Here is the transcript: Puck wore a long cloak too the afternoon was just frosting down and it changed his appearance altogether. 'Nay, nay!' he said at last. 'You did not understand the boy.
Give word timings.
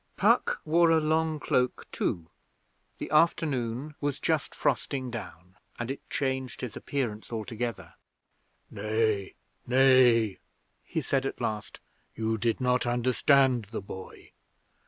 Puck 0.17 0.61
wore 0.65 0.89
a 0.89 0.99
long 0.99 1.39
cloak 1.39 1.87
too 1.91 2.25
the 2.97 3.11
afternoon 3.11 3.93
was 4.01 4.19
just 4.19 4.55
frosting 4.55 5.11
down 5.11 5.57
and 5.77 5.91
it 5.91 6.01
changed 6.09 6.61
his 6.61 6.75
appearance 6.75 7.31
altogether. 7.31 7.93
'Nay, 8.71 9.35
nay!' 9.67 10.39
he 10.83 11.01
said 11.03 11.23
at 11.27 11.39
last. 11.39 11.79
'You 12.15 12.39
did 12.39 12.59
not 12.59 12.87
understand 12.87 13.65
the 13.65 13.79
boy. 13.79 14.31